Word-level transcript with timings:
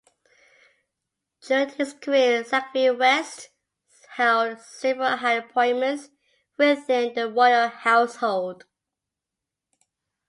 During 1.41 1.69
his 1.75 1.93
career 1.93 2.43
Sackville-West 2.43 3.49
held 4.15 4.59
several 4.59 5.17
high 5.17 5.33
appointments 5.33 6.09
within 6.57 7.13
the 7.13 7.29
Royal 7.31 7.67
household. 7.67 8.65